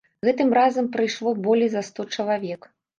[0.27, 2.73] Гэтым разам прыйшло болей за сто чалавек.